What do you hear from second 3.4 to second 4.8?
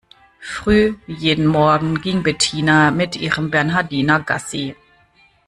Bernhardiner Gassi.